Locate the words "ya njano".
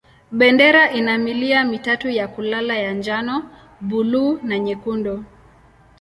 2.77-3.49